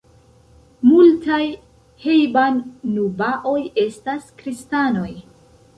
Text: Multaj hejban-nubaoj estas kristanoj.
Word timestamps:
Multaj 0.91 1.41
hejban-nubaoj 2.07 3.61
estas 3.87 4.29
kristanoj. 4.43 5.09